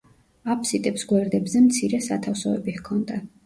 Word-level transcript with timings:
აფსიდებს 0.53 1.03
გვერდებზე 1.11 1.63
მცირე 1.67 2.03
სათავსოები 2.09 2.79
ჰქონდა. 2.83 3.25